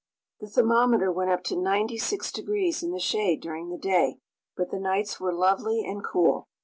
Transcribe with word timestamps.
The 0.39 0.47
thermometer 0.47 1.11
went 1.11 1.29
up 1.29 1.43
to 1.43 1.55
96 1.55 2.31
degrees 2.31 2.81
in 2.81 2.89
the 2.91 2.97
shade 2.97 3.39
during 3.39 3.69
the 3.69 3.77
day, 3.77 4.17
but 4.57 4.71
the 4.71 4.79
nights 4.79 5.19
were 5.19 5.31
lovely 5.31 5.85
and 5.85 6.03
cool. 6.03 6.47